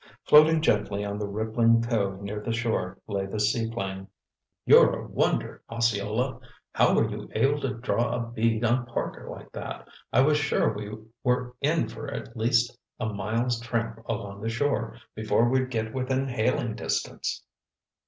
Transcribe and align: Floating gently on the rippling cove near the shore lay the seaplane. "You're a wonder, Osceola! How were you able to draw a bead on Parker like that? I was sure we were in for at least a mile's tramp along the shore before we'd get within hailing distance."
Floating 0.23 0.61
gently 0.63 1.05
on 1.05 1.19
the 1.19 1.27
rippling 1.27 1.79
cove 1.83 2.23
near 2.23 2.39
the 2.41 2.51
shore 2.51 2.97
lay 3.05 3.27
the 3.27 3.39
seaplane. 3.39 4.07
"You're 4.65 4.95
a 4.99 5.07
wonder, 5.07 5.61
Osceola! 5.69 6.39
How 6.73 6.95
were 6.95 7.07
you 7.07 7.29
able 7.35 7.61
to 7.61 7.75
draw 7.75 8.15
a 8.15 8.31
bead 8.31 8.65
on 8.65 8.87
Parker 8.87 9.29
like 9.29 9.51
that? 9.51 9.87
I 10.11 10.21
was 10.21 10.39
sure 10.39 10.73
we 10.73 10.91
were 11.23 11.53
in 11.61 11.87
for 11.87 12.11
at 12.11 12.35
least 12.35 12.75
a 12.99 13.13
mile's 13.13 13.59
tramp 13.59 13.99
along 14.09 14.41
the 14.41 14.49
shore 14.49 14.97
before 15.13 15.47
we'd 15.47 15.69
get 15.69 15.93
within 15.93 16.27
hailing 16.29 16.73
distance." 16.73 17.43